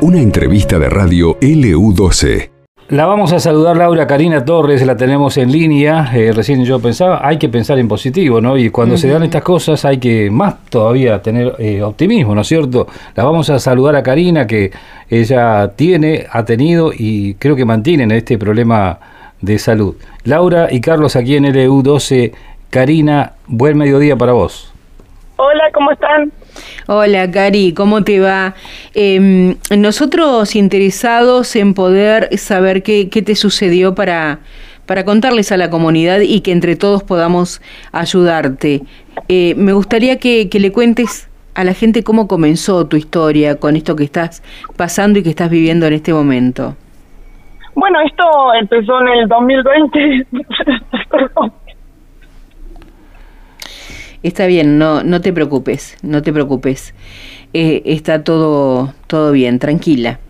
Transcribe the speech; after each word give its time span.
Una 0.00 0.18
entrevista 0.18 0.78
de 0.78 0.88
radio 0.88 1.38
LU12. 1.40 2.50
La 2.88 3.06
vamos 3.06 3.32
a 3.32 3.40
saludar 3.40 3.76
Laura 3.76 4.06
Karina 4.06 4.44
Torres, 4.44 4.84
la 4.84 4.96
tenemos 4.96 5.38
en 5.38 5.50
línea. 5.50 6.10
Eh, 6.12 6.32
recién 6.34 6.62
yo 6.64 6.78
pensaba, 6.78 7.26
hay 7.26 7.38
que 7.38 7.48
pensar 7.48 7.78
en 7.78 7.88
positivo, 7.88 8.40
¿no? 8.40 8.58
Y 8.58 8.68
cuando 8.68 8.98
se 8.98 9.08
dan 9.08 9.22
estas 9.22 9.42
cosas 9.42 9.84
hay 9.86 9.98
que 9.98 10.30
más 10.30 10.66
todavía 10.66 11.22
tener 11.22 11.54
eh, 11.58 11.80
optimismo, 11.82 12.34
¿no 12.34 12.42
es 12.42 12.48
cierto? 12.48 12.86
La 13.14 13.24
vamos 13.24 13.48
a 13.48 13.58
saludar 13.58 13.96
a 13.96 14.02
Karina, 14.02 14.46
que 14.46 14.72
ella 15.08 15.68
tiene, 15.74 16.26
ha 16.30 16.44
tenido 16.44 16.90
y 16.92 17.34
creo 17.36 17.56
que 17.56 17.64
mantienen 17.64 18.10
este 18.10 18.36
problema 18.36 18.98
de 19.40 19.58
salud. 19.58 19.96
Laura 20.24 20.68
y 20.70 20.80
Carlos 20.80 21.16
aquí 21.16 21.36
en 21.36 21.44
LU12. 21.44 22.32
Karina, 22.68 23.34
buen 23.46 23.78
mediodía 23.78 24.16
para 24.16 24.32
vos. 24.32 24.72
Hola, 25.36 25.64
¿cómo 25.72 25.92
están? 25.92 26.32
Hola, 26.88 27.30
Cari, 27.30 27.74
¿cómo 27.74 28.02
te 28.02 28.18
va? 28.18 28.54
Em, 28.94 29.54
nosotros 29.76 30.56
interesados 30.56 31.54
en 31.54 31.74
poder 31.74 32.36
saber 32.38 32.82
qué, 32.82 33.06
te 33.06 33.36
sucedió 33.36 33.94
para, 33.94 34.40
para 34.86 35.04
contarles 35.04 35.52
a 35.52 35.56
la 35.56 35.70
comunidad 35.70 36.20
y 36.20 36.40
que 36.40 36.50
entre 36.50 36.74
todos 36.74 37.04
podamos 37.04 37.62
ayudarte. 37.92 38.82
Eh, 39.28 39.54
me 39.56 39.72
gustaría 39.72 40.18
que, 40.18 40.48
que, 40.48 40.58
le 40.58 40.72
cuentes 40.72 41.30
a 41.54 41.62
la 41.62 41.72
gente 41.72 42.02
cómo 42.02 42.26
comenzó 42.26 42.86
tu 42.88 42.96
historia 42.96 43.60
con 43.60 43.76
esto 43.76 43.94
que 43.94 44.04
estás 44.04 44.42
pasando 44.76 45.20
y 45.20 45.22
que 45.22 45.30
estás 45.30 45.50
viviendo 45.50 45.86
en 45.86 45.92
este 45.92 46.12
momento. 46.12 46.74
Bueno, 47.76 48.00
esto 48.00 48.24
empezó 48.60 49.00
en 49.02 49.08
el 49.08 49.28
2020. 49.28 50.26
Está 54.22 54.46
bien, 54.46 54.78
no, 54.78 55.02
no 55.02 55.20
te 55.20 55.32
preocupes, 55.32 55.96
no 56.02 56.22
te 56.22 56.32
preocupes. 56.32 56.94
Eh, 57.54 57.82
está 57.84 58.22
todo, 58.22 58.94
todo 59.06 59.32
bien, 59.32 59.58
tranquila. 59.58 60.20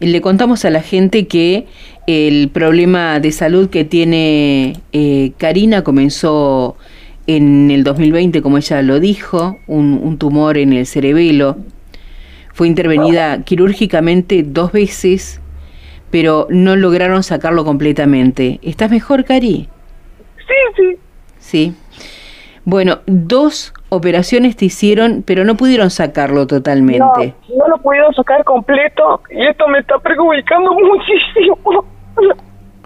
Le 0.00 0.20
contamos 0.20 0.64
a 0.64 0.70
la 0.70 0.82
gente 0.82 1.26
que 1.26 1.66
el 2.06 2.48
problema 2.50 3.18
de 3.20 3.32
salud 3.32 3.68
que 3.68 3.84
tiene 3.84 4.80
eh, 4.92 5.32
Karina 5.38 5.82
comenzó 5.82 6.76
en 7.26 7.70
el 7.70 7.82
2020, 7.82 8.42
como 8.42 8.58
ella 8.58 8.82
lo 8.82 9.00
dijo, 9.00 9.58
un, 9.66 9.98
un 10.02 10.18
tumor 10.18 10.58
en 10.58 10.72
el 10.72 10.86
cerebelo. 10.86 11.56
Fue 12.52 12.68
intervenida 12.68 13.42
quirúrgicamente 13.42 14.42
dos 14.42 14.72
veces, 14.72 15.40
pero 16.10 16.46
no 16.50 16.76
lograron 16.76 17.22
sacarlo 17.22 17.64
completamente. 17.64 18.60
¿Estás 18.62 18.90
mejor, 18.90 19.24
Cari? 19.24 19.68
Sí, 20.38 20.54
sí. 20.76 20.96
Sí. 21.38 21.74
Bueno, 22.68 22.98
dos 23.06 23.72
operaciones 23.90 24.56
te 24.56 24.64
hicieron, 24.64 25.22
pero 25.24 25.44
no 25.44 25.54
pudieron 25.56 25.88
sacarlo 25.90 26.48
totalmente. 26.48 27.34
No, 27.48 27.56
no 27.58 27.68
lo 27.68 27.78
pudieron 27.78 28.12
sacar 28.12 28.42
completo 28.42 29.22
y 29.30 29.46
esto 29.46 29.68
me 29.68 29.78
está 29.78 29.98
perjudicando 30.00 30.72
muchísimo. 30.74 31.84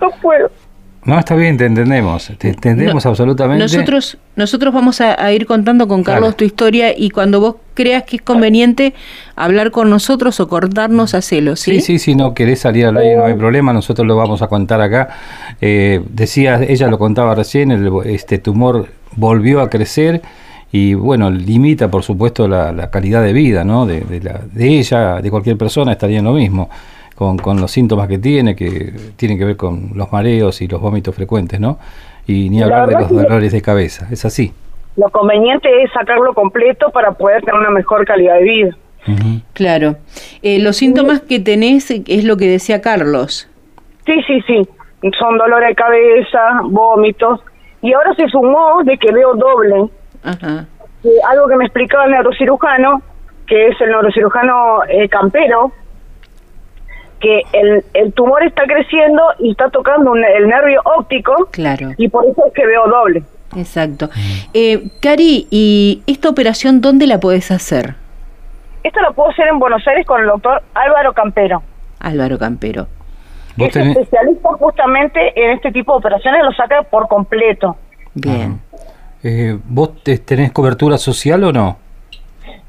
No 0.00 0.10
puedo. 0.22 0.50
No, 1.02 1.18
está 1.18 1.34
bien, 1.34 1.56
te 1.56 1.64
entendemos, 1.64 2.30
te 2.36 2.48
entendemos 2.50 3.06
No, 3.06 3.10
absolutamente. 3.10 3.62
Nosotros, 3.62 4.18
nosotros 4.36 4.74
vamos 4.74 5.00
a, 5.00 5.24
a 5.24 5.32
ir 5.32 5.46
contando 5.46 5.88
con 5.88 6.02
Carlos 6.04 6.20
Claro. 6.34 6.36
tu 6.36 6.44
historia 6.44 6.92
y 6.96 7.08
cuando 7.08 7.40
vos 7.40 7.56
creas 7.80 8.02
que 8.02 8.16
es 8.16 8.22
conveniente 8.22 8.92
hablar 9.36 9.70
con 9.70 9.88
nosotros 9.88 10.38
o 10.40 10.48
cortarnos, 10.48 11.14
hacelo, 11.14 11.56
¿sí? 11.56 11.76
Sí, 11.76 11.80
sí, 11.80 11.98
si 11.98 12.14
no 12.14 12.34
querés 12.34 12.60
salir 12.60 12.84
al 12.86 12.96
aire 12.98 13.16
no 13.16 13.24
hay 13.24 13.34
problema, 13.34 13.72
nosotros 13.72 14.06
lo 14.06 14.16
vamos 14.16 14.42
a 14.42 14.48
contar 14.48 14.82
acá. 14.82 15.08
Eh, 15.62 16.02
decía, 16.10 16.60
ella 16.62 16.88
lo 16.88 16.98
contaba 16.98 17.34
recién, 17.34 17.70
el- 17.70 17.90
este 18.04 18.36
tumor 18.38 18.88
volvió 19.16 19.60
a 19.62 19.70
crecer 19.70 20.20
y 20.72 20.92
bueno, 20.94 21.30
limita 21.30 21.90
por 21.90 22.02
supuesto 22.02 22.46
la, 22.46 22.70
la 22.72 22.90
calidad 22.90 23.22
de 23.24 23.32
vida, 23.32 23.64
¿no? 23.64 23.86
De, 23.86 24.00
de 24.02 24.20
la- 24.20 24.40
de 24.52 24.78
ella, 24.78 25.20
de 25.22 25.30
cualquier 25.30 25.56
persona 25.56 25.92
estaría 25.92 26.18
en 26.18 26.24
lo 26.26 26.32
mismo, 26.34 26.68
con, 27.14 27.38
con 27.38 27.60
los 27.60 27.70
síntomas 27.72 28.08
que 28.08 28.18
tiene, 28.18 28.54
que 28.54 28.92
tienen 29.16 29.38
que 29.38 29.44
ver 29.46 29.56
con 29.56 29.92
los 29.94 30.12
mareos 30.12 30.60
y 30.60 30.68
los 30.68 30.80
vómitos 30.80 31.14
frecuentes, 31.14 31.58
¿no? 31.58 31.78
Y 32.26 32.50
ni 32.50 32.58
La 32.58 32.64
hablar 32.66 32.88
de 32.88 32.94
los 33.00 33.10
dolores 33.10 33.52
de 33.52 33.62
cabeza, 33.62 34.06
es 34.10 34.24
así. 34.26 34.52
Lo 35.00 35.08
conveniente 35.10 35.68
es 35.82 35.90
sacarlo 35.92 36.34
completo 36.34 36.90
para 36.90 37.12
poder 37.12 37.40
tener 37.42 37.58
una 37.58 37.70
mejor 37.70 38.04
calidad 38.04 38.34
de 38.34 38.42
vida. 38.42 38.76
Claro. 39.54 39.96
Eh, 40.42 40.58
los 40.60 40.76
síntomas 40.76 41.20
que 41.20 41.40
tenés 41.40 41.90
es 41.90 42.24
lo 42.24 42.36
que 42.36 42.46
decía 42.48 42.82
Carlos. 42.82 43.48
Sí, 44.04 44.20
sí, 44.26 44.40
sí. 44.46 44.68
Son 45.18 45.38
dolores 45.38 45.70
de 45.70 45.74
cabeza, 45.74 46.60
vómitos. 46.64 47.40
Y 47.80 47.94
ahora 47.94 48.14
se 48.14 48.28
sumó 48.28 48.82
de 48.84 48.98
que 48.98 49.10
veo 49.10 49.34
doble. 49.34 49.88
Ajá. 50.22 50.66
Eh, 51.02 51.08
algo 51.30 51.48
que 51.48 51.56
me 51.56 51.64
explicaba 51.64 52.04
el 52.04 52.10
neurocirujano, 52.10 53.00
que 53.46 53.68
es 53.68 53.80
el 53.80 53.88
neurocirujano 53.88 54.84
eh, 54.86 55.08
campero, 55.08 55.72
que 57.20 57.42
el, 57.54 57.84
el 57.94 58.12
tumor 58.12 58.42
está 58.42 58.64
creciendo 58.64 59.22
y 59.38 59.52
está 59.52 59.70
tocando 59.70 60.10
un- 60.12 60.24
el 60.24 60.46
nervio 60.46 60.80
óptico 60.84 61.48
Claro. 61.52 61.88
y 61.96 62.08
por 62.08 62.26
eso 62.26 62.44
es 62.46 62.52
que 62.52 62.66
veo 62.66 62.86
doble. 62.86 63.22
Exacto. 63.56 64.08
Eh, 64.54 64.88
Cari, 65.00 65.46
¿y 65.50 66.02
esta 66.06 66.28
operación 66.28 66.80
dónde 66.80 67.06
la 67.06 67.18
podés 67.20 67.50
hacer? 67.50 67.94
Esto 68.82 69.00
lo 69.02 69.12
puedo 69.12 69.30
hacer 69.30 69.48
en 69.48 69.58
Buenos 69.58 69.86
Aires 69.86 70.06
con 70.06 70.20
el 70.20 70.26
doctor 70.28 70.62
Álvaro 70.74 71.12
Campero, 71.12 71.62
Álvaro 71.98 72.38
Campero. 72.38 72.86
es 73.58 73.72
tenés... 73.72 73.96
especialista 73.96 74.48
justamente 74.58 75.32
en 75.44 75.50
este 75.50 75.70
tipo 75.72 75.92
de 75.92 75.98
operaciones, 75.98 76.42
lo 76.44 76.52
saca 76.52 76.82
por 76.84 77.06
completo. 77.08 77.76
Bien. 78.14 78.60
eh, 79.22 79.58
¿Vos 79.64 80.02
te- 80.02 80.18
tenés 80.18 80.50
cobertura 80.52 80.96
social 80.96 81.44
o 81.44 81.52
no? 81.52 81.76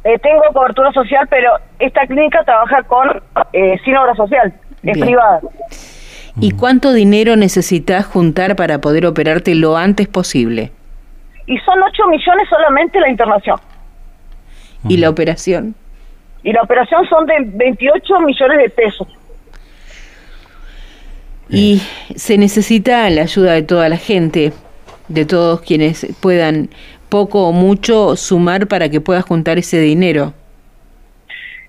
Eh, 0.04 0.18
tengo 0.20 0.42
cobertura 0.52 0.92
social, 0.92 1.28
pero 1.30 1.52
esta 1.80 2.06
clínica 2.08 2.44
trabaja 2.44 2.84
con 2.84 3.22
eh, 3.54 3.80
sin 3.86 3.96
obra 3.96 4.16
social, 4.16 4.52
es 4.78 4.82
Bien. 4.82 5.00
privada. 5.00 5.40
¿Y 6.40 6.52
cuánto 6.52 6.94
dinero 6.94 7.36
necesitas 7.36 8.06
juntar 8.06 8.56
para 8.56 8.80
poder 8.80 9.06
operarte 9.06 9.54
lo 9.56 9.78
antes 9.78 10.08
posible? 10.08 10.72
Y 11.46 11.58
son 11.60 11.82
8 11.82 12.08
millones 12.08 12.48
solamente 12.50 13.00
la 13.00 13.10
internación. 13.10 13.60
¿Y 14.88 14.98
la 14.98 15.10
operación? 15.10 15.76
Y 16.44 16.54
la 16.54 16.62
operación 16.62 17.08
son 17.08 17.26
de 17.26 17.36
28 17.40 18.20
millones 18.22 18.58
de 18.58 18.70
pesos. 18.70 19.08
Y 21.50 21.82
se 22.16 22.38
necesita 22.38 23.10
la 23.10 23.24
ayuda 23.24 23.54
de 23.54 23.64
toda 23.64 23.90
la 23.90 23.98
gente, 23.98 24.54
de 25.10 25.26
todos 25.26 25.62
quienes 25.62 26.08
puedan 26.22 26.70
poco 27.10 27.50
o 27.50 27.52
mucho 27.52 28.16
sumar 28.16 28.68
para 28.68 28.88
que 28.90 29.02
puedas 29.02 29.26
juntar 29.26 29.58
ese 29.58 29.80
dinero. 29.80 30.34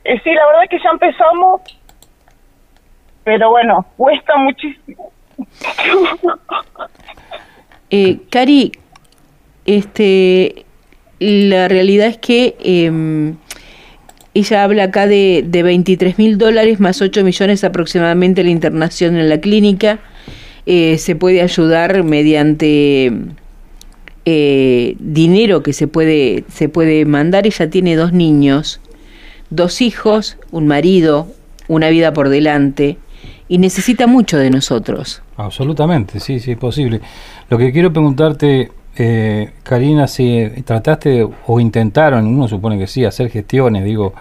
Eh, 0.05 0.21
sí, 0.23 0.31
la 0.31 0.47
verdad 0.47 0.63
que 0.71 0.79
ya 0.79 0.91
empezamos, 0.91 1.61
pero 3.25 3.51
bueno, 3.51 3.87
cuesta 3.97 4.37
muchísimo. 4.37 5.13
Eh, 7.95 8.21
Cari, 8.31 8.73
este, 9.67 10.65
la 11.19 11.69
realidad 11.69 12.07
es 12.07 12.17
que 12.17 12.57
em, 12.61 13.37
ella 14.33 14.65
habla 14.65 14.85
acá 14.85 15.07
de, 15.07 15.45
de 15.47 15.63
23 15.63 16.17
mil 16.17 16.39
dólares 16.39 16.81
más 16.81 17.03
8 17.03 17.23
millones 17.23 17.65
aproximadamente 17.65 18.45
la 18.45 18.49
internación 18.49 19.19
en 19.19 19.29
la 19.29 19.43
clínica. 19.43 19.99
Eh, 20.65 20.97
se 20.97 21.17
puede 21.17 21.43
ayudar 21.43 22.03
mediante 22.03 23.13
eh, 24.25 24.97
dinero 24.99 25.63
que 25.63 25.75
se 25.75 25.87
puede, 25.87 26.45
se 26.49 26.71
puede 26.71 27.05
mandar. 27.05 27.47
Ella 27.47 27.69
tiene 27.69 27.95
dos 27.95 28.15
niños, 28.15 28.81
dos 29.51 29.83
hijos, 29.83 30.39
un 30.51 30.67
marido, 30.67 31.27
una 31.69 31.91
vida 31.91 32.15
por 32.15 32.31
delante 32.31 32.97
y 33.53 33.59
necesita 33.59 34.07
mucho 34.07 34.39
de 34.39 34.49
nosotros. 34.51 35.23
Absolutamente, 35.37 36.21
sí, 36.21 36.41
sí, 36.41 36.53
es 36.53 36.57
posible. 36.57 37.03
Lo 37.51 37.59
que 37.59 37.71
quiero 37.71 37.93
preguntarte, 37.93 38.73
eh, 38.97 39.53
Karina, 39.63 40.07
si 40.07 40.49
trataste 40.65 41.29
o 41.47 41.61
intentaron, 41.61 42.27
uno 42.27 42.49
supone 42.49 42.79
que 42.79 42.87
sí, 42.87 43.05
hacer 43.05 43.29
gestiones, 43.29 43.85
digo, 43.85 44.15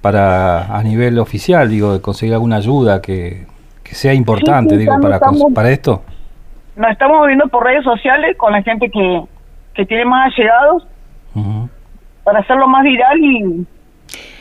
para 0.00 0.74
a 0.76 0.82
nivel 0.82 1.18
oficial, 1.18 1.68
digo, 1.68 1.92
de 1.92 2.00
conseguir 2.00 2.32
alguna 2.32 2.56
ayuda 2.56 3.02
que, 3.02 3.44
que 3.82 3.94
sea 3.94 4.14
importante, 4.14 4.74
sí, 4.74 4.80
digo, 4.80 4.98
para, 4.98 5.16
estamos- 5.16 5.52
para 5.54 5.70
esto. 5.70 6.02
Nos 6.76 6.90
estamos 6.90 7.26
viendo 7.26 7.46
por 7.48 7.64
redes 7.64 7.84
sociales 7.84 8.34
con 8.38 8.52
la 8.52 8.62
gente 8.62 8.90
que, 8.90 9.22
que 9.74 9.84
tiene 9.84 10.06
más 10.06 10.32
allegados 10.32 10.86
para 12.24 12.38
hacerlo 12.38 12.66
más 12.66 12.82
viral 12.82 13.18
y, 13.20 13.66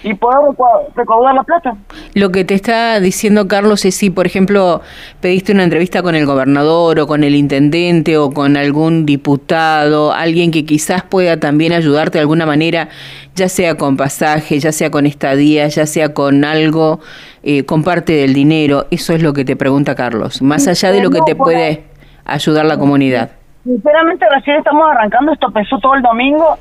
y 0.03 0.13
poder 0.13 0.39
recu- 0.39 0.93
recaudar 0.95 1.33
la 1.33 1.43
plata. 1.43 1.75
Lo 2.13 2.31
que 2.31 2.43
te 2.43 2.53
está 2.53 2.99
diciendo 2.99 3.47
Carlos 3.47 3.85
es 3.85 3.95
si, 3.95 4.09
por 4.09 4.25
ejemplo, 4.25 4.81
pediste 5.21 5.53
una 5.53 5.63
entrevista 5.63 6.01
con 6.03 6.15
el 6.15 6.25
gobernador 6.25 6.99
o 6.99 7.07
con 7.07 7.23
el 7.23 7.35
intendente 7.35 8.17
o 8.17 8.31
con 8.31 8.57
algún 8.57 9.05
diputado, 9.05 10.13
alguien 10.13 10.51
que 10.51 10.65
quizás 10.65 11.03
pueda 11.03 11.39
también 11.39 11.73
ayudarte 11.73 12.17
de 12.17 12.21
alguna 12.21 12.45
manera, 12.45 12.89
ya 13.35 13.49
sea 13.49 13.75
con 13.75 13.97
pasaje, 13.97 14.59
ya 14.59 14.71
sea 14.71 14.91
con 14.91 15.05
estadía, 15.05 15.67
ya 15.67 15.85
sea 15.85 16.13
con 16.13 16.43
algo, 16.43 16.99
eh, 17.43 17.63
con 17.63 17.83
parte 17.83 18.13
del 18.13 18.33
dinero. 18.33 18.85
Eso 18.91 19.13
es 19.13 19.23
lo 19.23 19.33
que 19.33 19.45
te 19.45 19.55
pregunta 19.55 19.95
Carlos, 19.95 20.41
más 20.41 20.67
allá 20.67 20.91
de 20.91 21.01
lo 21.01 21.09
que 21.09 21.21
te 21.25 21.35
puede 21.35 21.83
ayudar 22.25 22.65
la 22.65 22.77
comunidad. 22.77 23.31
Sinceramente 23.63 24.25
recién 24.29 24.57
estamos 24.57 24.85
arrancando, 24.91 25.31
esto 25.31 25.47
empezó 25.47 25.79
todo 25.79 25.95
el 25.95 26.01
domingo 26.01 26.57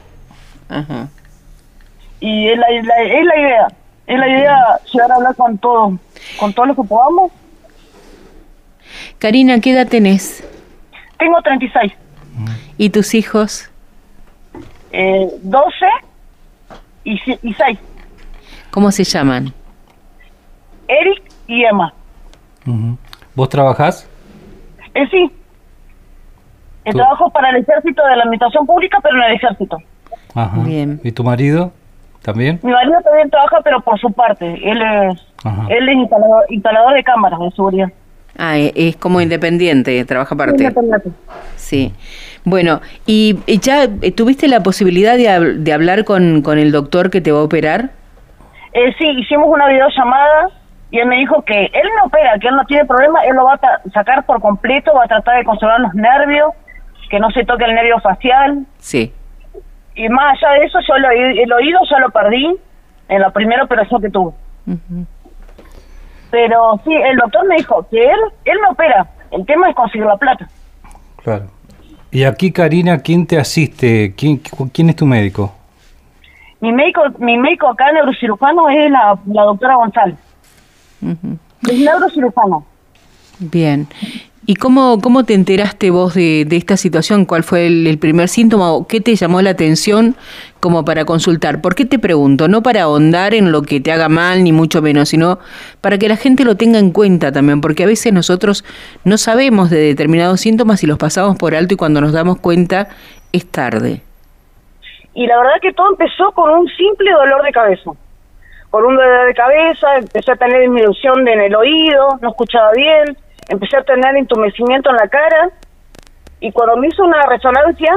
Ajá. 0.69 1.09
Y 2.23 2.49
es 2.49 2.59
la, 2.59 2.67
la- 2.71 3.03
es 3.03 3.25
la 3.25 3.37
idea. 3.41 3.67
Es 4.07 4.19
la 4.19 4.29
idea 4.29 4.57
llegar 4.93 5.13
a 5.13 5.15
hablar 5.17 5.35
con 5.37 5.59
todos, 5.59 5.95
con 6.39 6.53
todos 6.53 6.69
los 6.69 6.77
que 6.77 6.83
podamos. 6.85 7.31
Karina, 9.19 9.61
¿qué 9.61 9.73
edad 9.73 9.87
tenés? 9.89 10.45
Tengo 11.19 11.41
36, 11.43 11.93
¿Y 12.79 12.91
tus 12.91 13.15
hijos? 13.15 13.69
eh, 14.93 15.29
12 15.43 15.71
y, 17.05 17.13
y 17.43 17.55
6. 17.55 17.79
¿Cómo 18.71 18.91
se 18.91 19.05
llaman? 19.05 19.53
Eric 20.89 21.23
y 21.47 21.65
Emma. 21.65 21.95
¿Vos 23.35 23.49
trabajás? 23.49 24.09
Eh, 24.95 25.07
sí. 25.11 25.31
Tú- 26.85 26.93
trabajo 26.99 27.31
para 27.31 27.51
el 27.51 27.57
ejército 27.63 28.05
de 28.05 28.17
la 28.17 28.25
administración 28.25 28.67
pública, 28.67 28.99
pero 29.03 29.17
en 29.17 29.23
el 29.23 29.33
ejército. 29.37 29.79
Ajá. 30.35 30.59
Bien. 30.63 31.01
¿Y 31.05 31.13
tu 31.13 31.23
marido? 31.25 31.73
¿También? 32.23 32.61
Mi 32.63 32.71
marido 32.73 33.01
también 33.03 33.31
trabaja, 33.31 33.59
pero 33.65 33.81
por 33.81 33.99
su 33.99 34.13
parte. 34.13 34.47
Él 34.63 34.81
es, 34.81 35.21
Ajá. 35.45 35.67
él 35.69 35.89
es 35.89 35.95
instalador, 35.97 36.45
instalador 36.51 36.95
de 36.95 37.03
cámaras 37.05 37.41
de 37.41 37.51
seguridad. 37.51 37.89
Ah, 38.39 38.57
e- 38.59 38.73
es 38.75 38.97
como 38.97 39.21
independiente, 39.21 40.05
trabaja 40.05 40.35
aparte. 40.35 40.63
Independiente. 40.63 41.11
Sí. 41.57 41.93
Bueno, 42.45 42.81
¿y 43.07 43.39
y 43.47 43.59
ya 43.59 43.85
eh, 43.85 44.13
tuviste 44.13 44.49
la 44.49 44.63
posibilidad 44.63 45.17
de, 45.17 45.55
de 45.59 45.73
hablar 45.73 46.05
con, 46.05 46.43
con 46.43 46.59
el 46.59 46.73
doctor 46.73 47.11
que 47.11 47.21
te 47.21 47.31
va 47.33 47.41
a 47.41 47.43
operar? 47.43 47.91
Eh, 48.73 48.93
sí, 48.99 49.07
hicimos 49.19 49.49
una 49.49 49.69
videollamada 49.69 50.49
y 50.91 50.99
él 50.99 51.07
me 51.09 51.17
dijo 51.17 51.43
que 51.43 51.65
él 51.67 51.89
no 51.99 52.07
opera, 52.07 52.39
que 52.41 52.49
él 52.49 52.57
no 52.57 52.65
tiene 52.65 52.85
problema, 52.87 53.23
él 53.25 53.35
lo 53.37 53.45
va 53.45 53.55
a 53.55 53.91
sacar 53.93 54.25
por 54.25 54.41
completo, 54.41 54.93
va 54.95 55.05
a 55.05 55.09
tratar 55.09 55.37
de 55.39 55.45
conservar 55.45 55.81
los 55.81 55.95
nervios, 55.95 56.51
que 57.11 57.19
no 57.21 57.31
se 57.33 57.45
toque 57.45 57.65
el 57.65 57.75
nervio 57.75 57.99
facial. 58.01 58.65
Sí. 58.79 59.13
Y 59.95 60.09
más 60.09 60.37
allá 60.43 60.55
de 60.61 60.65
eso, 60.67 60.79
yo 60.89 60.95
el, 60.97 61.05
oí- 61.05 61.41
el 61.43 61.53
oído 61.53 61.79
ya 61.91 61.99
lo 61.99 62.11
perdí 62.11 62.57
en 63.09 63.21
la 63.21 63.31
primera 63.31 63.65
operación 63.65 64.01
que 64.01 64.11
tuve. 64.11 64.33
Pero 66.31 66.81
sí, 66.85 66.93
el 66.95 67.17
doctor 67.19 67.47
me 67.47 67.57
dijo 67.57 67.87
que 67.91 68.01
él, 68.03 68.19
él 68.45 68.59
no 68.63 68.71
opera, 68.71 69.07
el 69.31 69.45
tema 69.45 69.69
es 69.69 69.77
conseguir 69.77 70.07
la 70.07 70.17
plata. 70.17 70.49
Claro. 71.23 71.47
Y 72.11 72.25
aquí, 72.25 72.53
Karina, 72.53 72.99
¿quién 72.99 73.27
te 73.27 73.39
asiste? 73.39 74.15
¿Quién, 74.17 74.39
quién 74.73 74.89
es 74.91 74.97
tu 74.97 75.07
médico? 75.07 75.55
Mi 76.61 76.73
médico, 76.73 77.03
mi 77.19 77.37
médico 77.37 77.69
acá 77.69 77.91
neurocirujano 77.93 78.69
es 78.71 78.91
la, 78.91 79.19
la 79.27 79.43
doctora 79.43 79.75
González. 79.77 80.17
Es 81.69 81.79
neurocirujano. 81.81 82.65
Bien. 83.51 83.89
¿Y 84.45 84.57
cómo, 84.57 85.01
cómo 85.01 85.25
te 85.25 85.35
enteraste 85.35 85.91
vos 85.91 86.15
de, 86.15 86.45
de 86.45 86.57
esta 86.57 86.77
situación? 86.77 87.27
¿Cuál 87.27 87.45
fue 87.45 87.69
el, 87.69 87.87
el 87.87 87.99
primer 87.99 88.29
síntoma 88.29 88.73
o 88.73 88.89
qué 88.89 89.01
te 89.01 89.15
llamó 89.15 89.41
la 89.41 89.51
atención 89.51 90.17
como 90.59 90.85
para 90.85 91.05
consultar? 91.05 91.61
¿Por 91.61 91.77
qué 91.77 91.85
te 91.85 92.01
pregunto? 92.01 92.49
No 92.49 92.61
para 92.61 92.83
ahondar 92.83 93.35
en 93.35 93.53
lo 93.53 93.63
que 93.63 93.81
te 93.81 93.93
haga 93.93 94.09
mal, 94.09 94.43
ni 94.43 94.51
mucho 94.51 94.83
menos, 94.83 95.11
sino 95.11 95.39
para 95.81 95.97
que 95.97 96.09
la 96.09 96.17
gente 96.17 96.45
lo 96.45 96.57
tenga 96.57 96.81
en 96.81 96.91
cuenta 96.91 97.31
también, 97.31 97.61
porque 97.61 97.85
a 97.85 97.87
veces 97.87 98.13
nosotros 98.13 98.65
no 99.05 99.17
sabemos 99.17 99.71
de 99.71 99.79
determinados 99.79 100.41
síntomas 100.41 100.83
y 100.83 100.89
los 100.89 100.99
pasamos 100.99 101.37
por 101.37 101.55
alto 101.55 101.75
y 101.75 101.77
cuando 101.77 102.01
nos 102.01 102.13
damos 102.13 102.41
cuenta 102.41 102.89
es 103.33 103.47
tarde. 103.47 104.01
Y 105.15 105.27
la 105.27 105.37
verdad 105.39 105.61
que 105.61 105.73
todo 105.73 105.91
empezó 105.91 106.33
con 106.33 106.51
un 106.51 106.67
simple 106.69 107.13
dolor 107.13 107.45
de 107.45 107.53
cabeza. 107.53 107.93
Por 108.73 108.87
un 108.87 108.97
dolor 108.97 109.27
de 109.29 109.35
cabeza, 109.35 109.99
empecé 109.99 110.33
a 110.33 110.37
tener 110.37 110.63
disminución 110.63 111.29
en 111.29 111.43
el 111.43 111.55
oído, 111.55 112.19
no 112.21 112.31
escuchaba 112.31 112.73
bien, 112.75 113.17
empecé 113.49 113.77
a 113.77 113.83
tener 113.83 114.17
entumecimiento 114.17 114.91
en 114.91 114.97
la 114.97 115.09
cara 115.09 115.51
y 116.41 116.51
cuando 116.53 116.77
me 116.77 116.89
hizo 116.89 117.05
una 117.05 117.23
resonancia, 117.27 117.93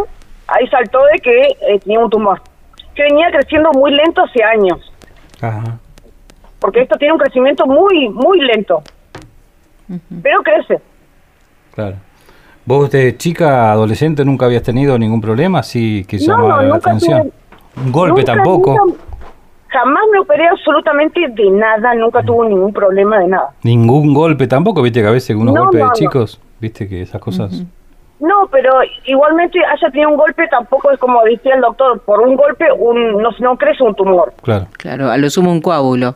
ahí 0.48 0.68
saltó 0.68 1.00
de 1.14 1.20
que 1.20 1.42
eh, 1.42 1.80
tenía 1.84 2.00
un 2.00 2.10
tumor, 2.10 2.42
que 2.94 3.04
venía 3.04 3.30
creciendo 3.32 3.72
muy 3.74 3.92
lento 3.92 4.24
hace 4.24 4.44
años, 4.44 4.92
Ajá. 5.42 5.78
porque 6.60 6.82
esto 6.82 6.96
tiene 6.98 7.14
un 7.14 7.20
crecimiento 7.20 7.66
muy, 7.66 8.10
muy 8.10 8.40
lento, 8.42 8.84
pero 10.22 10.42
crece. 10.44 10.80
Claro. 11.74 11.96
¿Vos 12.68 12.90
de 12.90 13.16
chica, 13.18 13.72
adolescente, 13.72 14.26
nunca 14.26 14.46
habías 14.46 14.64
tenido 14.64 14.98
ningún 14.98 15.22
problema 15.22 15.60
así 15.60 16.04
que 16.08 16.18
No, 16.18 16.24
llamara 16.38 16.62
no, 16.64 16.70
la 16.70 16.76
atención? 16.78 17.22
tuve- 17.24 17.32
Un 17.86 17.92
golpe 17.92 18.22
Nunca, 18.22 18.34
tampoco. 18.34 18.76
nunca- 18.78 19.02
jamás 19.76 20.04
me 20.12 20.20
operé 20.20 20.48
absolutamente 20.48 21.20
de 21.30 21.52
nada, 21.52 21.94
nunca 21.96 22.24
tuve 22.24 22.48
ningún 22.48 22.72
problema 22.72 23.20
de 23.20 23.28
nada. 23.28 23.50
Ningún 23.64 24.14
golpe 24.14 24.48
tampoco, 24.48 24.82
viste 24.82 25.02
que 25.02 25.08
a 25.08 25.12
veces 25.12 25.36
unos 25.36 25.54
No, 25.54 25.62
golpes 25.64 25.80
no, 25.80 25.86
de 25.86 25.90
no. 25.90 25.94
chicos, 25.96 26.40
viste 26.62 26.88
que 26.88 27.02
esas 27.02 27.20
cosas. 27.22 27.64
No, 28.20 28.48
pero 28.50 28.72
igualmente 29.06 29.60
haya 29.60 29.92
tenido 29.92 30.10
un 30.10 30.16
golpe, 30.18 30.48
tampoco 30.50 30.90
es 30.92 31.00
como 31.00 31.22
decía 31.24 31.56
el 31.56 31.62
doctor, 31.62 32.00
por 32.00 32.22
un 32.22 32.36
golpe 32.38 32.66
un, 32.78 33.22
no, 33.22 33.30
no 33.40 33.58
crece 33.58 33.84
un 33.84 33.94
tumor. 33.94 34.34
Claro. 34.42 34.68
Claro, 34.78 35.12
a 35.12 35.18
lo 35.18 35.30
sumo 35.30 35.52
un 35.52 35.60
coágulo. 35.62 36.16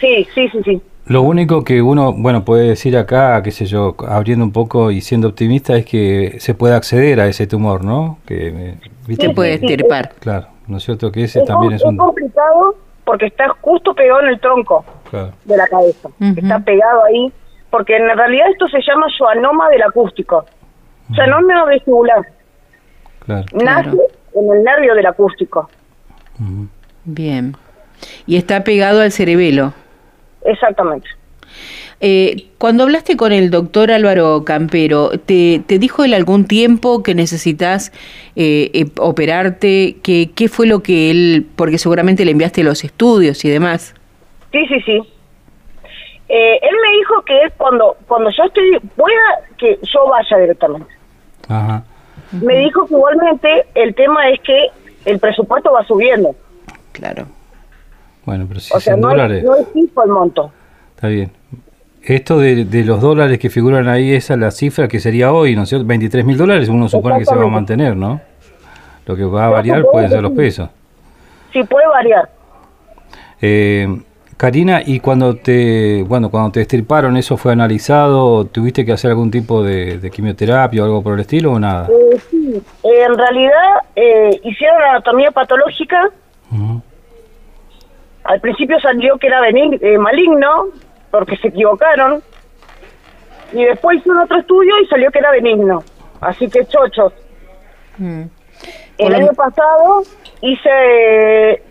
Sí, 0.00 0.26
sí, 0.34 0.48
sí, 0.48 0.58
sí. 0.64 0.82
Lo 1.06 1.22
único 1.22 1.62
que 1.64 1.80
uno, 1.82 2.12
bueno, 2.12 2.44
puede 2.44 2.68
decir 2.68 2.96
acá, 2.96 3.42
qué 3.42 3.50
sé 3.50 3.66
yo, 3.66 3.94
abriendo 4.08 4.44
un 4.44 4.52
poco 4.52 4.90
y 4.90 5.00
siendo 5.00 5.28
optimista, 5.28 5.76
es 5.76 5.84
que 5.84 6.36
se 6.38 6.54
puede 6.54 6.74
acceder 6.74 7.20
a 7.20 7.26
ese 7.26 7.46
tumor, 7.46 7.84
¿no? 7.84 8.18
Que, 8.26 8.48
eh, 8.48 8.74
viste, 9.06 9.30
puede 9.30 9.54
estirpar. 9.54 10.12
claro, 10.20 10.46
¿no 10.66 10.76
es 10.76 10.82
cierto? 10.84 11.10
Que 11.12 11.24
ese 11.24 11.40
Es, 11.40 11.44
también 11.46 11.72
es 11.72 11.82
un... 11.84 11.96
complicado 11.96 12.74
porque 13.04 13.26
está 13.26 13.48
justo 13.60 13.94
pegado 13.94 14.20
en 14.22 14.28
el 14.28 14.40
tronco 14.40 14.84
Claro, 15.10 15.32
de 15.44 15.56
la 15.56 15.66
cabeza. 15.66 16.08
Está 16.20 16.60
pegado 16.60 17.04
ahí, 17.04 17.32
porque 17.70 17.96
en 17.96 18.04
realidad 18.16 18.46
esto 18.50 18.68
se 18.68 18.78
llama 18.86 19.06
schwannoma 19.16 19.68
del 19.70 19.82
acústico. 19.82 20.44
Schwannoma 21.12 21.64
vestibular. 21.66 22.22
claro. 23.20 23.44
Nace 23.52 23.90
Claro. 23.90 23.98
en 24.34 24.52
el 24.56 24.62
nervio 24.64 24.94
del 24.94 25.06
acústico. 25.06 25.68
Bien. 27.04 27.56
Y 28.26 28.36
está 28.36 28.64
pegado 28.64 29.00
al 29.00 29.12
cerebelo. 29.12 29.72
Exactamente. 30.44 31.08
Eh, 32.00 32.46
cuando 32.58 32.82
hablaste 32.82 33.16
con 33.16 33.32
el 33.32 33.50
doctor 33.50 33.92
Álvaro 33.92 34.44
Campero, 34.44 35.10
¿te, 35.24 35.62
te 35.66 35.78
dijo 35.78 36.04
él 36.04 36.14
algún 36.14 36.46
tiempo 36.46 37.02
que 37.02 37.14
necesitas 37.14 37.92
eh, 38.34 38.70
eh, 38.74 38.86
operarte? 38.98 39.96
¿Qué, 40.02 40.30
¿Qué 40.34 40.48
fue 40.48 40.66
lo 40.66 40.82
que 40.82 41.10
él, 41.10 41.46
porque 41.54 41.78
seguramente 41.78 42.24
le 42.24 42.32
enviaste 42.32 42.64
los 42.64 42.82
estudios 42.82 43.44
y 43.44 43.50
demás? 43.50 43.94
Sí, 44.50 44.66
sí, 44.66 44.80
sí. 44.80 45.02
Eh, 46.28 46.58
él 46.62 46.76
me 46.82 46.96
dijo 46.98 47.22
que 47.26 47.42
él 47.42 47.52
cuando 47.58 47.96
cuando 48.08 48.30
yo 48.30 48.44
estoy 48.44 48.78
pueda 48.96 49.16
que 49.58 49.78
yo 49.82 50.06
vaya 50.08 50.38
directamente. 50.38 50.90
Ajá. 51.48 51.84
Me 52.32 52.56
dijo 52.58 52.86
que 52.86 52.94
igualmente 52.94 53.66
el 53.74 53.94
tema 53.94 54.30
es 54.30 54.40
que 54.40 54.68
el 55.04 55.18
presupuesto 55.18 55.72
va 55.72 55.84
subiendo. 55.84 56.34
Claro. 56.92 57.26
Bueno, 58.24 58.46
pero 58.48 58.60
si 58.60 58.74
O 58.74 58.80
sea, 58.80 58.96
no 58.96 59.08
dólares, 59.08 59.38
es, 59.38 59.44
no 59.44 59.56
es 59.56 59.68
fijo 59.72 60.04
el 60.04 60.10
monto. 60.10 60.52
está 60.94 61.08
bien. 61.08 61.30
Esto 62.04 62.38
de, 62.38 62.64
de 62.64 62.84
los 62.84 63.00
dólares 63.00 63.38
que 63.38 63.48
figuran 63.48 63.88
ahí, 63.88 64.12
esa 64.12 64.34
es 64.34 64.40
la 64.40 64.50
cifra 64.50 64.88
que 64.88 64.98
sería 64.98 65.32
hoy, 65.32 65.54
¿no 65.54 65.62
es 65.62 65.68
cierto? 65.68 65.86
23 65.86 66.24
mil 66.24 66.36
dólares, 66.36 66.68
uno 66.68 66.88
supone 66.88 67.18
que 67.18 67.24
se 67.24 67.34
va 67.34 67.44
a 67.44 67.46
mantener, 67.48 67.96
¿no? 67.96 68.20
Lo 69.06 69.16
que 69.16 69.24
va 69.24 69.46
a 69.46 69.48
variar 69.50 69.84
pueden 69.90 70.10
ser 70.10 70.22
los 70.22 70.32
pesos. 70.32 70.68
Sí, 71.52 71.62
puede 71.64 71.86
variar. 71.86 72.28
Eh, 73.40 74.00
Karina, 74.36 74.82
y 74.84 74.98
cuando 74.98 75.36
te, 75.36 76.02
bueno, 76.02 76.28
cuando 76.30 76.50
te 76.52 76.62
estirparon, 76.62 77.16
¿eso 77.16 77.36
fue 77.36 77.52
analizado? 77.52 78.46
¿Tuviste 78.46 78.84
que 78.84 78.92
hacer 78.92 79.10
algún 79.10 79.30
tipo 79.30 79.62
de, 79.62 79.98
de 79.98 80.10
quimioterapia 80.10 80.82
o 80.82 80.84
algo 80.84 81.02
por 81.02 81.14
el 81.14 81.20
estilo 81.20 81.52
o 81.52 81.58
nada? 81.60 81.88
Eh, 81.88 82.18
sí, 82.30 82.62
eh, 82.82 83.04
en 83.06 83.16
realidad 83.16 83.74
eh, 83.94 84.40
hicieron 84.42 84.82
anatomía 84.82 85.30
patológica. 85.30 86.00
Al 88.24 88.40
principio 88.40 88.78
salió 88.80 89.16
que 89.18 89.26
era 89.28 89.40
benign- 89.40 89.78
eh, 89.80 89.98
maligno, 89.98 90.66
porque 91.12 91.36
se 91.36 91.48
equivocaron. 91.48 92.22
Y 93.52 93.64
después 93.64 93.98
hicieron 93.98 94.22
otro 94.22 94.38
estudio 94.40 94.72
y 94.82 94.86
salió 94.86 95.12
que 95.12 95.18
era 95.20 95.30
benigno. 95.30 95.84
Así 96.20 96.48
que 96.48 96.64
chochos. 96.66 97.12
Mm. 97.98 98.22
El 98.98 99.14
año 99.14 99.32
pasado 99.34 100.02
hice 100.40 101.62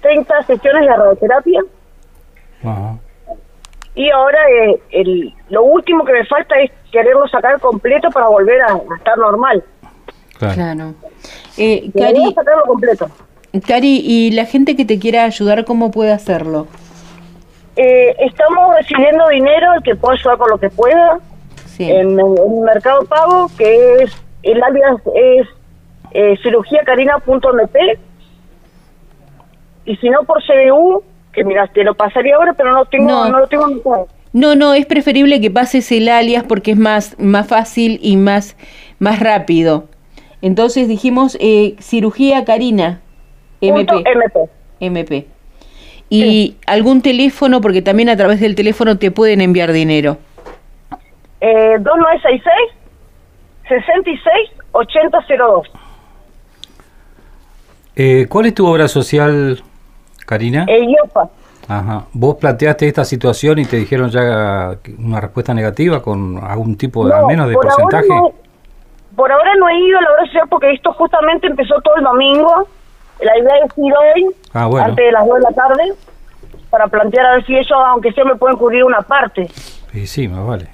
30 0.00 0.42
sesiones 0.42 0.82
de 0.82 0.96
radioterapia 0.96 1.60
Ajá. 2.64 2.98
y 3.94 4.10
ahora 4.10 4.38
eh, 4.50 4.80
el, 4.90 5.34
lo 5.48 5.62
último 5.62 6.04
que 6.04 6.12
me 6.12 6.26
falta 6.26 6.56
es 6.60 6.70
quererlo 6.90 7.26
sacar 7.28 7.60
completo 7.60 8.10
para 8.10 8.26
volver 8.26 8.60
a, 8.62 8.72
a 8.72 8.96
estar 8.96 9.16
normal. 9.16 9.64
Claro. 10.38 10.54
Claro. 10.54 10.94
Eh, 11.56 11.90
Cari, 11.96 12.34
sacarlo 12.34 12.64
completo. 12.64 13.08
Cari, 13.66 14.02
¿y 14.04 14.32
la 14.32 14.44
gente 14.44 14.76
que 14.76 14.84
te 14.84 14.98
quiera 14.98 15.24
ayudar, 15.24 15.64
cómo 15.64 15.90
puede 15.90 16.12
hacerlo? 16.12 16.66
Eh, 17.76 18.14
estamos 18.20 18.74
recibiendo 18.76 19.28
dinero, 19.28 19.74
el 19.76 19.82
que 19.82 19.94
pueda 19.94 20.14
ayudar 20.14 20.38
con 20.38 20.50
lo 20.50 20.58
que 20.58 20.68
pueda, 20.70 21.18
Sí. 21.66 21.90
en, 21.90 22.20
en 22.20 22.62
Mercado 22.64 23.04
Pago, 23.06 23.50
que 23.56 23.94
es, 24.02 24.12
el 24.42 24.62
alias 24.62 24.96
es 25.14 25.46
eh, 26.12 26.36
cirugiacarina.mp, 26.42 27.76
y 29.84 29.96
si 29.96 30.10
no 30.10 30.22
por 30.24 30.42
CBU, 30.42 31.02
que 31.32 31.44
mira, 31.44 31.66
te 31.68 31.82
lo 31.82 31.94
pasaría 31.94 32.36
ahora, 32.36 32.52
pero 32.52 32.72
no 32.72 32.84
tengo, 32.84 33.08
No. 33.08 33.28
no, 33.28 33.38
lo 33.40 33.46
tengo 33.48 33.64
anotado. 33.64 34.08
No, 34.34 34.54
no, 34.54 34.74
es 34.74 34.86
preferible 34.86 35.40
que 35.40 35.50
pases 35.50 35.90
el 35.92 36.08
alias 36.08 36.44
porque 36.44 36.72
es 36.72 36.78
más, 36.78 37.18
más 37.18 37.46
fácil 37.48 37.98
y 38.02 38.16
más, 38.16 38.56
más 38.98 39.20
rápido. 39.20 39.88
Entonces 40.40 40.88
dijimos 40.88 41.36
eh, 41.40 41.74
cirugía 41.80 42.44
Karina, 42.44 43.00
Punto 43.60 44.00
MP. 44.04 44.48
MP. 44.80 45.26
Y 46.14 46.56
algún 46.66 47.00
teléfono, 47.00 47.60
porque 47.60 47.80
también 47.80 48.08
a 48.10 48.16
través 48.16 48.38
del 48.40 48.54
teléfono 48.54 48.98
te 48.98 49.10
pueden 49.10 49.40
enviar 49.40 49.72
dinero. 49.72 50.18
Eh, 51.40 51.76
2966 51.80 52.52
66 53.68 54.50
8002. 54.72 55.68
Eh, 57.96 58.26
¿Cuál 58.28 58.46
es 58.46 58.54
tu 58.54 58.66
obra 58.66 58.88
social, 58.88 59.62
Karina? 60.26 60.66
IOPA. 60.68 61.30
Ajá. 61.68 62.04
¿Vos 62.12 62.36
planteaste 62.36 62.88
esta 62.88 63.04
situación 63.04 63.58
y 63.60 63.64
te 63.64 63.76
dijeron 63.76 64.10
ya 64.10 64.76
una 64.98 65.20
respuesta 65.20 65.54
negativa 65.54 66.02
con 66.02 66.38
algún 66.42 66.76
tipo 66.76 67.06
de, 67.06 67.14
al 67.14 67.22
No, 67.22 67.26
menos 67.28 67.48
de 67.48 67.54
por 67.54 67.64
ahora 67.66 67.76
porcentaje? 67.84 68.08
no- 68.08 68.32
por 69.14 69.30
ahora 69.30 69.54
no 69.58 69.68
he 69.68 69.78
ido 69.78 69.98
a 69.98 70.02
la 70.02 70.10
obra 70.10 70.26
social 70.26 70.46
porque 70.48 70.72
esto 70.72 70.92
justamente 70.94 71.46
empezó 71.46 71.74
todo 71.82 71.96
el 71.96 72.04
domingo. 72.04 72.66
La 73.24 73.38
idea 73.38 73.52
es 73.64 73.72
ir 73.78 73.92
hoy, 73.92 74.34
Ah, 74.52 74.66
bueno. 74.66 74.86
antes 74.86 75.04
de 75.06 75.12
las 75.12 75.26
2 75.26 75.34
de 75.36 75.40
la 75.42 75.50
tarde, 75.52 75.82
para 76.70 76.86
plantear 76.88 77.26
a 77.26 77.34
ver 77.36 77.46
si 77.46 77.54
ellos, 77.54 77.70
aunque 77.88 78.12
sea, 78.12 78.24
me 78.24 78.34
pueden 78.36 78.56
cubrir 78.56 78.84
una 78.84 79.02
parte. 79.02 79.48
Y 79.94 80.06
sí, 80.06 80.26
más 80.28 80.46
vale. 80.46 80.66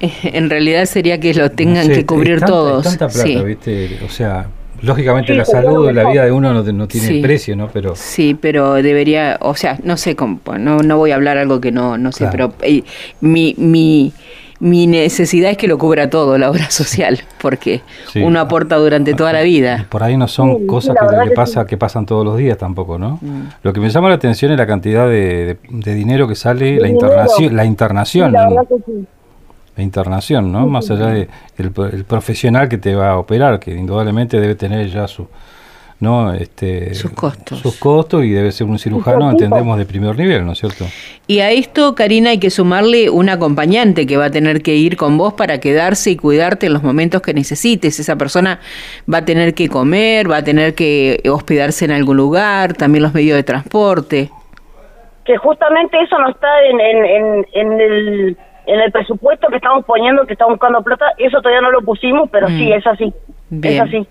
En 0.00 0.50
realidad 0.50 0.84
sería 0.86 1.18
que 1.18 1.32
lo 1.34 1.50
tengan 1.50 1.88
No 1.88 1.94
sé, 1.94 2.00
que 2.00 2.06
cubrir 2.06 2.40
tanta- 2.40 2.46
todos. 2.52 2.84
tanta 2.84 3.08
plata, 3.08 3.22
sí. 3.26 3.36
¿viste? 3.44 3.98
O 4.04 4.08
sea, 4.08 4.46
lógicamente 4.82 5.32
Sí, 5.32 5.38
la 5.38 5.44
salud 5.44 5.90
la 5.92 6.04
vida 6.10 6.24
de 6.24 6.32
uno 6.32 6.52
no, 6.52 6.62
no 6.62 6.88
tiene 6.88 7.06
Sí. 7.06 7.20
precio, 7.22 7.56
¿no? 7.56 7.68
Pero 7.72 7.94
Sí, 7.96 8.34
pero 8.38 8.74
debería, 8.74 9.38
o 9.40 9.54
sea, 9.54 9.78
no 9.82 9.96
sé 9.96 10.14
cómo, 10.16 10.40
no, 10.58 10.78
no 10.80 10.98
voy 10.98 11.12
a 11.12 11.14
hablar 11.14 11.38
algo 11.38 11.60
que 11.60 11.72
no, 11.72 11.96
no 11.96 12.12
sé, 12.12 12.28
Claro. 12.28 12.52
pero 12.58 12.68
eh, 12.70 12.82
mi, 13.20 13.54
mi, 13.56 14.12
mi 14.60 14.86
necesidad 14.86 15.50
es 15.50 15.56
que 15.56 15.66
lo 15.68 15.78
cubra 15.78 16.08
todo 16.10 16.38
la 16.38 16.50
obra 16.50 16.70
social, 16.70 17.20
porque 17.40 17.82
Sí. 18.12 18.20
uno 18.20 18.40
aporta 18.40 18.76
durante 18.76 19.14
toda 19.14 19.32
la 19.32 19.42
vida. 19.42 19.86
por 19.90 20.02
ahí 20.02 20.16
no 20.16 20.28
son 20.28 20.58
Sí, 20.60 20.66
cosas 20.66 20.96
que, 20.98 21.04
verdad 21.06 21.22
que 21.24 21.28
que 21.30 21.34
pasa, 21.34 21.62
sí. 21.62 21.66
que 21.68 21.76
pasan 21.76 22.06
todos 22.06 22.24
los 22.24 22.36
días 22.36 22.56
tampoco, 22.56 22.98
¿no? 22.98 23.18
Mm. 23.20 23.40
Lo 23.62 23.72
que 23.72 23.80
me 23.80 23.88
llama 23.90 24.08
la 24.08 24.14
atención 24.14 24.52
es 24.52 24.58
la 24.58 24.66
cantidad 24.66 25.08
de, 25.08 25.44
de- 25.46 25.58
de 25.68 25.94
dinero 25.94 26.26
que 26.28 26.34
sale, 26.34 26.64
De 26.74 26.80
la 26.80 26.86
dinero. 26.88 27.06
internación, 27.08 27.56
la 27.56 27.62
Sí, 27.62 27.68
internación, 27.68 28.32
la 28.32 28.64
la 29.76 29.82
internación, 29.82 30.52
¿no? 30.52 30.66
Más 30.68 30.88
allá 30.90 31.06
de 31.08 31.28
el, 31.58 31.72
el 31.92 32.04
profesional 32.04 32.68
que 32.68 32.78
te 32.78 32.94
va 32.94 33.10
a 33.10 33.18
operar, 33.18 33.58
que 33.58 33.72
indudablemente 33.74 34.38
debe 34.38 34.54
tener 34.54 34.88
ya 34.88 35.08
su, 35.08 35.26
¿no? 36.04 36.32
Este, 36.32 36.94
Sus 36.94 37.10
costos. 37.10 37.58
sus 37.58 37.76
costos 37.76 38.22
y 38.24 38.30
debe 38.30 38.52
ser 38.52 38.68
un 38.68 38.78
cirujano, 38.78 39.28
entendemos, 39.30 39.76
de 39.76 39.84
primer 39.86 40.16
nivel, 40.16 40.46
¿no 40.46 40.52
es 40.52 40.58
cierto? 40.60 40.84
Y 41.26 41.40
a 41.40 41.50
esto, 41.50 41.94
Karina, 41.96 42.30
hay 42.30 42.38
que 42.38 42.50
sumarle 42.50 43.10
un 43.10 43.28
acompañante 43.28 44.06
que 44.06 44.16
va 44.16 44.26
a 44.26 44.30
tener 44.30 44.62
que 44.62 44.76
ir 44.76 44.96
con 44.96 45.18
vos 45.18 45.32
para 45.32 45.58
quedarse 45.58 46.10
y 46.12 46.16
cuidarte 46.16 46.66
en 46.66 46.74
los 46.74 46.82
momentos 46.84 47.22
que 47.22 47.34
necesites. 47.34 47.98
Esa 47.98 48.14
persona 48.16 48.60
va 49.12 49.18
a 49.18 49.24
tener 49.24 49.54
que 49.54 49.68
comer, 49.68 50.30
va 50.30 50.36
a 50.36 50.44
tener 50.44 50.74
que 50.74 51.20
hospedarse 51.28 51.84
en 51.86 51.90
algún 51.90 52.16
lugar, 52.18 52.74
también 52.74 53.02
los 53.02 53.12
medios 53.14 53.36
de 53.36 53.42
transporte. 53.42 54.30
Que 55.24 55.36
justamente 55.38 55.96
eso 56.02 56.18
no 56.18 56.28
está 56.28 56.48
en, 56.70 56.78
en, 56.80 57.04
en, 57.06 57.46
en 57.54 57.80
el, 57.80 58.36
en 58.66 58.80
el 58.80 58.92
presupuesto 58.92 59.48
que 59.48 59.56
estamos 59.56 59.82
poniendo, 59.86 60.26
que 60.26 60.34
estamos 60.34 60.52
buscando 60.54 60.82
plata. 60.82 61.06
Eso 61.16 61.38
todavía 61.40 61.62
no 61.62 61.70
lo 61.70 61.80
pusimos, 61.80 62.28
pero 62.30 62.48
Mm. 62.50 62.58
sí, 62.58 62.72
es 62.72 62.86
así. 62.86 63.14
Bien. 63.48 63.74
Es 63.74 63.80
así. 63.80 64.06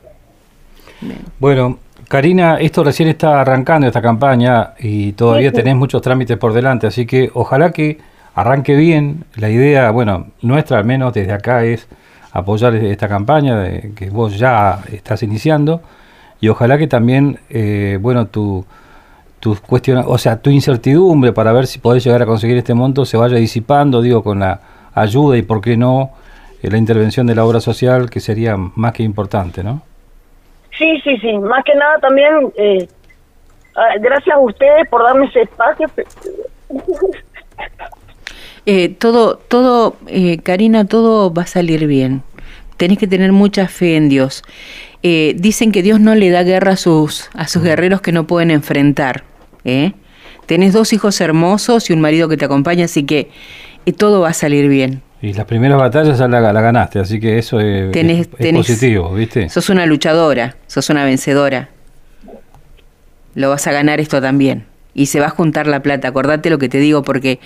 Bueno, 1.40 1.78
Karina, 2.08 2.58
esto 2.60 2.84
recién 2.84 3.10
está 3.10 3.42
arrancando 3.42 3.88
esta 3.88 4.02
campaña 4.02 4.72
y 4.80 5.14
todavía 5.14 5.50
Sí, 5.50 5.56
sí. 5.56 5.62
tenés 5.64 5.76
muchos 5.78 6.02
trámites 6.02 6.38
por 6.38 6.54
delante, 6.54 6.88
así 6.88 7.06
que 7.06 7.32
ojalá 7.34 7.72
que 7.72 8.00
arranque 8.36 8.76
bien. 8.76 9.26
La 9.36 9.50
idea, 9.50 9.90
bueno, 9.92 10.28
nuestra 10.42 10.78
al 10.80 10.86
menos 10.86 11.14
desde 11.14 11.32
acá 11.34 11.64
es 11.64 11.88
apoyar 12.32 12.76
esta 12.76 13.08
campaña 13.08 13.60
de, 13.60 13.92
que 13.96 14.10
vos 14.10 14.38
ya 14.38 14.80
estás 14.92 15.24
iniciando 15.24 15.82
y 16.42 16.50
ojalá 16.50 16.78
que 16.78 16.88
también, 16.88 17.40
eh, 17.50 17.98
bueno, 18.02 18.28
tu 18.28 18.66
tus 19.40 19.60
cuestiona- 19.60 20.06
o 20.08 20.18
sea, 20.18 20.38
tu 20.42 20.50
incertidumbre 20.50 21.34
para 21.34 21.52
ver 21.52 21.68
si 21.68 21.78
podés 21.80 22.02
llegar 22.06 22.22
a 22.22 22.26
conseguir 22.26 22.56
este 22.58 22.74
monto 22.74 23.04
se 23.06 23.18
vaya 23.18 23.36
disipando, 23.36 24.02
digo, 24.02 24.24
con 24.24 24.40
la 24.40 24.62
ayuda 24.94 25.36
y 25.38 25.42
por 25.42 25.60
qué 25.60 25.76
no 25.76 26.12
eh, 26.62 26.70
la 26.72 26.78
intervención 26.78 27.28
de 27.28 27.36
la 27.36 27.44
obra 27.44 27.60
social 27.60 28.10
que 28.10 28.22
sería 28.22 28.56
más 28.56 28.94
que 28.94 29.04
importante, 29.04 29.62
¿no? 29.62 29.82
Sí, 30.78 31.00
sí, 31.04 31.18
sí. 31.18 31.34
Más 31.38 31.64
que 31.64 31.76
nada 31.76 32.00
también, 32.00 32.52
eh, 32.56 32.88
ah, 33.76 33.96
gracias 34.00 34.36
a 34.36 34.40
ustedes 34.40 34.88
por 34.90 35.04
darme 35.04 35.28
ese 35.28 35.42
espacio. 35.42 35.90
Eh, 38.66 38.96
todo, 38.98 39.36
todo, 39.36 39.98
eh, 40.08 40.38
Karina, 40.38 40.86
todo 40.86 41.34
va 41.34 41.42
a 41.42 41.48
salir 41.48 41.86
bien. 41.86 42.24
Tenés 42.78 42.98
que 42.98 43.08
tener 43.08 43.34
mucha 43.34 43.68
fe 43.68 43.98
en 43.98 44.08
Dios. 44.08 44.42
Eh, 45.04 45.36
dicen 45.38 45.74
que 45.74 45.84
Dios 45.84 46.00
no 46.00 46.16
le 46.16 46.30
da 46.30 46.44
guerra 46.44 46.72
a 46.72 46.78
sus, 46.78 47.30
a 47.34 47.50
sus 47.50 47.62
guerreros 47.62 48.00
que 48.00 48.14
no 48.14 48.26
pueden 48.26 48.52
enfrentar. 48.52 49.26
¿eh? 49.66 49.92
Tenés 50.46 50.72
dos 50.72 50.94
hijos 50.94 51.20
hermosos 51.20 51.90
y 51.90 51.94
un 51.94 52.00
marido 52.00 52.30
que 52.30 52.38
te 52.38 52.46
acompaña, 52.46 52.86
así 52.86 53.04
que 53.04 53.30
eh, 53.86 53.92
todo 53.92 54.22
va 54.22 54.30
a 54.30 54.34
salir 54.34 54.70
bien. 54.70 55.02
Y 55.24 55.32
las 55.34 55.46
primeras 55.46 55.80
batallas 55.80 56.20
ya 56.20 56.28
la, 56.28 56.42
la 56.52 56.62
ganaste, 56.62 57.00
así 57.00 57.18
que 57.20 57.38
eso 57.40 57.60
es, 57.62 57.92
Tenés- 57.92 58.20
es- 58.20 58.28
es 58.28 58.40
tenés- 58.40 58.58
positivo, 58.58 59.14
¿viste? 59.14 59.48
Sos 59.50 59.70
una 59.70 59.86
luchadora, 59.86 60.58
sos 60.68 60.90
una 60.90 61.06
vencedora. 61.06 61.70
Lo 63.36 63.50
vas 63.50 63.66
a 63.68 63.72
ganar 63.72 64.00
esto 64.02 64.22
también. 64.22 64.66
Y 64.94 65.06
se 65.08 65.20
va 65.20 65.28
a 65.28 65.30
juntar 65.30 65.66
la 65.66 65.82
plata. 65.82 66.10
Acordate 66.10 66.50
lo 66.50 66.60
que 66.60 66.68
te 66.70 66.78
digo 66.78 67.04
porque 67.04 67.40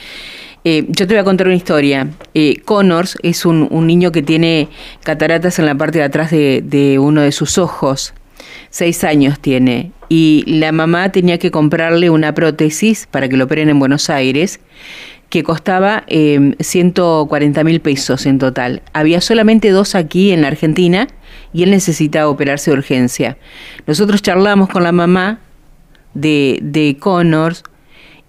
eh, 0.66 0.86
yo 0.90 1.08
te 1.08 1.14
voy 1.14 1.18
a 1.20 1.24
contar 1.24 1.48
una 1.48 1.56
historia. 1.56 2.08
Eh, 2.34 2.58
Connors 2.66 3.18
es 3.24 3.46
un, 3.46 3.68
un 3.72 3.88
niño 3.88 4.12
que 4.12 4.22
tiene 4.24 4.68
cataratas 5.04 5.60
en 5.60 5.66
la 5.68 5.76
parte 5.76 6.00
de 6.00 6.04
atrás 6.06 6.32
de, 6.32 6.62
de 6.66 7.00
uno 7.00 7.22
de 7.22 7.32
sus 7.32 7.58
ojos. 7.58 8.14
Seis 8.70 9.04
años 9.06 9.40
tiene. 9.40 9.92
Y 10.10 10.44
la 10.48 10.72
mamá 10.74 11.12
tenía 11.12 11.38
que 11.38 11.52
comprarle 11.52 12.10
una 12.10 12.34
prótesis 12.34 13.08
para 13.10 13.30
que 13.30 13.38
lo 13.38 13.46
operen 13.46 13.70
en 13.70 13.80
Buenos 13.80 14.10
Aires 14.10 14.60
que 15.30 15.44
costaba 15.44 16.04
eh, 16.08 16.56
140 16.60 17.64
mil 17.64 17.82
pesos 17.82 18.26
en 18.26 18.40
total. 18.40 18.82
Había 18.94 19.22
solamente 19.22 19.72
dos 19.72 19.96
aquí 19.96 20.32
en 20.32 20.42
la 20.42 20.48
Argentina 20.48 21.08
y 21.54 21.64
él 21.64 21.72
necesitaba 21.72 22.30
operarse 22.30 22.72
de 22.72 22.78
urgencia. 22.78 23.38
Nosotros 23.86 24.22
charlamos 24.22 24.70
con 24.70 24.84
la 24.84 24.92
mamá 24.92 25.40
de, 26.14 26.60
de 26.62 26.98
Connors 26.98 27.64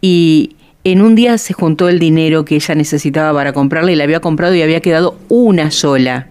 y 0.01 0.57
en 0.85 1.03
un 1.03 1.15
día 1.15 1.39
se 1.39 1.53
juntó 1.53 1.89
el 1.89 1.99
dinero 1.99 2.45
que 2.45 2.57
ella 2.57 2.75
necesitaba 2.75 3.33
para 3.33 3.53
comprarle 3.53 3.93
y 3.93 3.97
la 3.97 4.05
había 4.05 4.21
comprado 4.21 4.55
y 4.55 4.63
había 4.63 4.81
quedado 4.81 5.19
una 5.29 5.71
sola. 5.71 6.29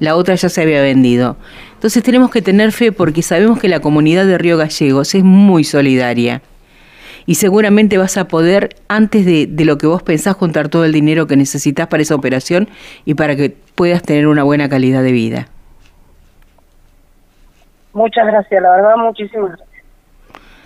La 0.00 0.16
otra 0.16 0.34
ya 0.34 0.48
se 0.48 0.62
había 0.62 0.80
vendido. 0.82 1.36
Entonces 1.74 2.02
tenemos 2.02 2.30
que 2.30 2.42
tener 2.42 2.72
fe 2.72 2.92
porque 2.92 3.22
sabemos 3.22 3.58
que 3.58 3.68
la 3.68 3.80
comunidad 3.80 4.26
de 4.26 4.38
Río 4.38 4.56
Gallegos 4.56 5.14
es 5.14 5.22
muy 5.22 5.64
solidaria 5.64 6.42
y 7.26 7.36
seguramente 7.36 7.98
vas 7.98 8.16
a 8.16 8.26
poder, 8.28 8.70
antes 8.88 9.24
de, 9.26 9.46
de 9.46 9.64
lo 9.64 9.78
que 9.78 9.86
vos 9.86 10.02
pensás, 10.02 10.34
juntar 10.36 10.68
todo 10.68 10.84
el 10.84 10.92
dinero 10.92 11.26
que 11.26 11.36
necesitas 11.36 11.86
para 11.86 12.02
esa 12.02 12.14
operación 12.14 12.68
y 13.04 13.14
para 13.14 13.36
que 13.36 13.54
puedas 13.74 14.02
tener 14.02 14.26
una 14.26 14.42
buena 14.42 14.68
calidad 14.68 15.02
de 15.02 15.12
vida. 15.12 15.48
Muchas 17.92 18.26
gracias, 18.26 18.62
la 18.62 18.70
verdad, 18.70 18.96
muchísimas 18.96 19.48
gracias. 19.50 19.68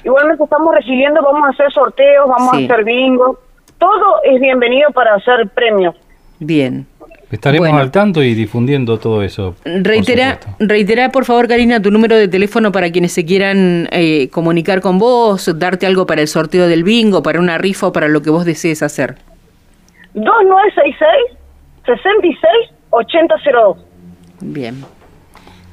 Igualmente 0.05 0.45
estamos 0.45 0.75
recibiendo, 0.75 1.21
vamos 1.23 1.49
a 1.49 1.51
hacer 1.51 1.73
sorteos, 1.73 2.29
vamos 2.29 2.57
Sí. 2.57 2.63
a 2.69 2.73
hacer 2.73 2.85
bingo. 2.85 3.41
Todo 3.79 4.23
es 4.25 4.41
bienvenido 4.41 4.91
para 4.93 5.15
hacer 5.17 5.49
premios. 5.49 5.97
Bien. 6.39 6.87
Estaremos 7.30 7.66
Bueno. 7.68 7.83
al 7.83 7.90
tanto 7.90 8.23
y 8.23 8.35
difundiendo 8.35 8.99
todo 8.99 9.23
eso. 9.23 9.56
por 9.62 9.73
Reitera, 9.83 10.35
supuesto. 10.40 10.56
reitera, 10.61 11.11
por 11.11 11.25
favor, 11.25 11.49
Karina, 11.49 11.83
tu 11.83 11.90
número 11.90 12.14
de 12.16 12.28
teléfono 12.28 12.71
para 12.71 12.90
quienes 12.90 13.12
se 13.12 13.25
quieran 13.25 13.88
eh, 13.90 14.28
comunicar 14.30 14.80
con 14.80 14.99
vos, 14.99 15.50
darte 15.59 15.87
algo 15.87 16.06
para 16.06 16.21
el 16.21 16.28
sorteo 16.28 16.68
del 16.68 16.85
bingo, 16.85 17.23
para 17.25 17.40
una 17.40 17.59
rifa 17.59 17.88
o 17.88 17.92
para 17.92 18.06
lo 18.06 18.23
que 18.23 18.30
vos 18.30 18.45
desees 18.45 18.83
hacer. 18.83 19.16
2966 20.14 21.38
66 21.85 22.50
8002. 22.90 23.76
Bien. 24.40 24.85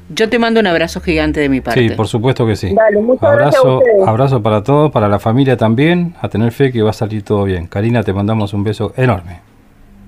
Yo 0.10 0.30
te 0.30 0.38
mando 0.38 0.60
un 0.60 0.68
abrazo 0.68 1.00
gigante 1.02 1.40
de 1.40 1.50
mi 1.50 1.62
parte. 1.62 1.88
Sí, 1.88 1.96
por 1.96 2.08
supuesto 2.08 2.46
que 2.46 2.56
sí. 2.56 2.74
Dale, 2.76 3.00
muchas 3.00 3.22
gracias 3.36 3.56
a 3.56 3.60
abrazo, 3.60 3.78
ustedes. 3.78 4.08
abrazo 4.08 4.44
para 4.44 4.64
todos, 4.64 4.92
para 4.92 5.08
la 5.08 5.20
familia 5.20 5.56
también, 5.56 6.14
a 6.22 6.30
tener 6.30 6.52
fe 6.52 6.72
que 6.72 6.82
va 6.82 6.90
a 6.90 6.94
salir 6.94 7.24
todo 7.24 7.44
bien. 7.46 7.68
Karina, 7.68 8.04
te 8.04 8.12
mandamos 8.14 8.54
un 8.54 8.64
beso 8.64 8.94
enorme. 8.98 9.40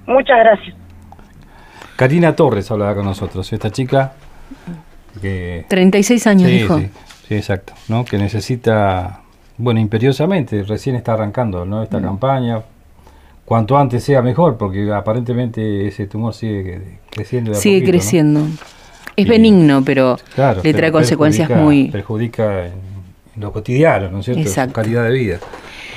Muchas 0.06 0.38
gracias. 0.40 0.76
Karina 1.96 2.36
Torres 2.36 2.70
hablaba 2.72 2.96
con 2.96 3.06
nosotros, 3.06 3.52
esta 3.54 3.72
chica 3.72 4.14
que 5.22 5.66
36 5.70 6.28
años, 6.28 6.50
sí, 6.50 6.58
dijo. 6.58 6.80
sí, 6.80 6.90
sí, 7.28 7.36
exacto, 7.36 7.74
¿no? 7.88 8.04
Que 8.06 8.18
necesita, 8.18 9.22
bueno, 9.58 9.80
imperiosamente, 9.80 10.64
recién 10.64 10.96
está 10.96 11.14
arrancando, 11.14 11.66
¿no? 11.66 11.80
Mm. 11.80 11.84
Esta 11.84 12.02
campaña. 12.02 12.62
Cuanto 13.46 13.78
antes 13.78 14.04
sea 14.04 14.22
mejor, 14.24 14.58
porque 14.58 14.92
aparentemente 14.92 15.88
ese 15.88 16.08
tumor 16.08 16.34
sigue 16.34 16.98
creciendo. 17.12 17.52
de 17.52 17.58
Sigue 17.58 17.76
poquito, 17.82 17.86
¿no? 17.86 17.92
creciendo. 18.00 18.40
Es 19.16 19.26
Y- 19.26 19.30
benigno, 19.30 19.84
pero 19.86 20.18
Claro, 20.34 20.62
le 20.64 20.74
trae 20.74 20.92
consecuencias 20.92 21.50
muy... 21.52 21.90
Perjudica 21.90 22.66
en, 22.66 22.74
en 23.36 23.42
lo 23.42 23.54
cotidiano, 23.54 24.10
¿no 24.10 24.20
es 24.20 24.26
cierto? 24.26 24.40
En 24.40 24.46
Su 24.48 24.52
Exacto. 24.52 24.74
calidad 24.74 25.04
de 25.04 25.12
vida. 25.12 25.40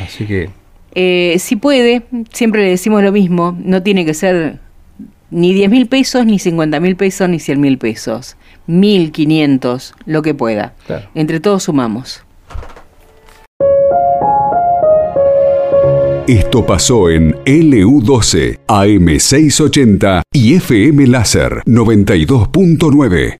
Así 0.05 0.27
que, 0.27 0.51
Eh, 0.95 1.37
si 1.39 1.57
puede, 1.57 2.03
siempre 2.33 2.63
le 2.63 2.69
decimos 2.71 3.03
lo 3.03 3.13
mismo, 3.13 3.57
no 3.59 3.83
tiene 3.83 4.05
que 4.05 4.13
ser 4.15 4.59
ni 5.31 5.53
10 5.53 5.71
mil 5.71 5.87
pesos, 5.89 6.27
ni 6.27 6.39
50 6.39 6.81
mil 6.81 6.97
pesos, 6.97 7.29
ni 7.29 7.39
100 7.39 7.61
mil 7.61 7.79
pesos. 7.79 8.37
1.500, 8.67 9.95
lo 10.07 10.23
que 10.23 10.35
pueda. 10.35 10.75
Entre 11.15 11.41
todos 11.41 11.65
sumamos. 11.65 12.23
Esto 16.29 16.67
pasó 16.67 17.09
en 17.09 17.33
LU12, 17.47 18.59
AM680 18.67 20.21
y 20.31 20.55
FM 20.57 21.07
Láser 21.07 21.63
92.9. 21.65 23.37